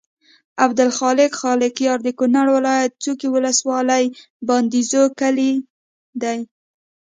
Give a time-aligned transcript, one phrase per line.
[0.65, 4.05] عبدالخالق خالقیار د کونړ ولایت څوکۍ ولسوالۍ
[4.47, 5.51] بادینزو کلي
[6.21, 6.39] دی.